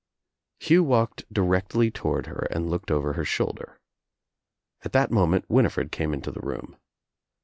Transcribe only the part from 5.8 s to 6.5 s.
came into the